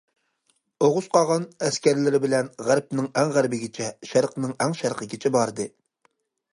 ئوغۇز 0.85 1.09
قاغان 1.17 1.45
ئەسكەرلىرى 1.67 2.21
بىلەن 2.25 2.51
غەربنىڭ 2.69 3.11
ئەڭ 3.21 3.37
غەربىگىچە، 3.37 3.93
شەرقنىڭ 4.15 4.59
ئەڭ 4.65 4.79
شەرقىگىچە 4.83 5.37
باردى. 5.39 5.71